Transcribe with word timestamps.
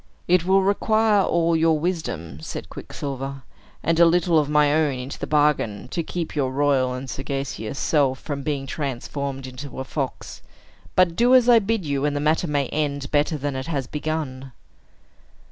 "It 0.27 0.45
will 0.45 0.63
require 0.63 1.21
all 1.21 1.55
your 1.55 1.77
wisdom," 1.79 2.39
said 2.41 2.71
Quicksilver, 2.71 3.43
"and 3.83 3.99
a 3.99 4.05
little 4.07 4.39
of 4.39 4.49
my 4.49 4.73
own 4.73 4.97
into 4.97 5.19
the 5.19 5.27
bargain, 5.27 5.89
to 5.89 6.01
keep 6.01 6.35
your 6.35 6.51
royal 6.51 6.95
and 6.95 7.07
sagacious 7.07 7.77
self 7.77 8.17
from 8.19 8.41
being 8.41 8.65
transformed 8.65 9.45
into 9.45 9.79
a 9.79 9.83
fox. 9.83 10.41
But 10.95 11.15
do 11.15 11.35
as 11.35 11.47
I 11.47 11.59
bid 11.59 11.85
you; 11.85 12.03
and 12.05 12.15
the 12.15 12.19
matter 12.19 12.47
may 12.47 12.65
end 12.69 13.11
better 13.11 13.37
than 13.37 13.55
it 13.55 13.67
has 13.67 13.85
begun." 13.85 14.53